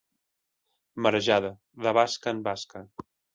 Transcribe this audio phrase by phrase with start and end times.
[1.05, 1.51] Marejada,
[1.85, 2.83] de basca en basca.